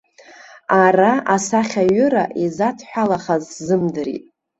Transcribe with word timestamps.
Ара 0.83 1.11
асахьаҩыра 1.35 2.23
изадҳәалахаз 2.43 3.43
сзымдырит. 3.53 4.25